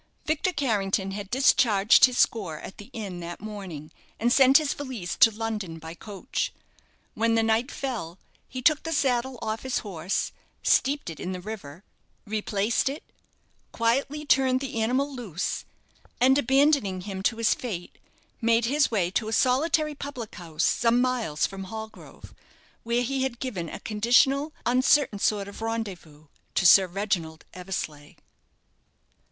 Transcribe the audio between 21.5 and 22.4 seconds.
Hallgrove,